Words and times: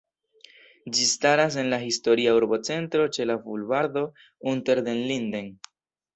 Ĝi 0.95 1.03
staras 1.09 1.57
en 1.63 1.69
la 1.73 1.79
historia 1.83 2.33
urbocentro 2.39 3.07
ĉe 3.19 3.29
la 3.33 3.37
bulvardo 3.45 4.05
Unter 4.55 4.85
den 4.91 5.05
Linden. 5.13 5.55